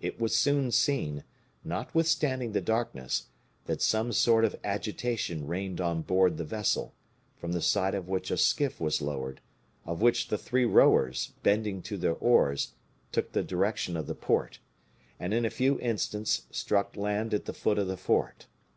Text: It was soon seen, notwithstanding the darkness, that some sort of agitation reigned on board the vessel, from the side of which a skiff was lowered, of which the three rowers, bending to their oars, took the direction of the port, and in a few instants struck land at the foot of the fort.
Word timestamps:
It 0.00 0.18
was 0.20 0.34
soon 0.34 0.72
seen, 0.72 1.22
notwithstanding 1.62 2.50
the 2.50 2.60
darkness, 2.60 3.26
that 3.66 3.80
some 3.80 4.10
sort 4.12 4.44
of 4.44 4.58
agitation 4.64 5.46
reigned 5.46 5.80
on 5.80 6.02
board 6.02 6.38
the 6.38 6.44
vessel, 6.44 6.92
from 7.36 7.52
the 7.52 7.62
side 7.62 7.94
of 7.94 8.08
which 8.08 8.32
a 8.32 8.36
skiff 8.36 8.80
was 8.80 9.00
lowered, 9.00 9.40
of 9.86 10.02
which 10.02 10.26
the 10.26 10.38
three 10.38 10.64
rowers, 10.64 11.34
bending 11.44 11.82
to 11.82 11.96
their 11.96 12.16
oars, 12.16 12.72
took 13.12 13.30
the 13.30 13.44
direction 13.44 13.96
of 13.96 14.08
the 14.08 14.16
port, 14.16 14.58
and 15.20 15.32
in 15.32 15.44
a 15.44 15.50
few 15.50 15.78
instants 15.78 16.46
struck 16.50 16.96
land 16.96 17.32
at 17.32 17.44
the 17.44 17.54
foot 17.54 17.78
of 17.78 17.86
the 17.86 17.96
fort. 17.96 18.48